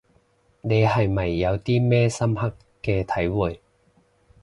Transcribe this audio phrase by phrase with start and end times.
[0.61, 2.51] 你係咪有啲咩深刻
[2.81, 3.61] 嘅體會